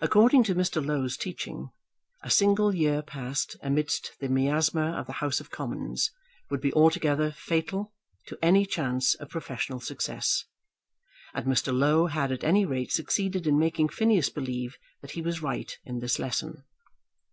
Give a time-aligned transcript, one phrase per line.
[0.00, 0.80] According to Mr.
[0.80, 1.70] Low's teaching,
[2.22, 6.12] a single year passed amidst the miasma of the House of Commons
[6.50, 7.92] would be altogether fatal
[8.28, 10.44] to any chance of professional success.
[11.34, 11.76] And Mr.
[11.76, 15.98] Low had at any rate succeeded in making Phineas believe that he was right in
[15.98, 16.62] this lesson.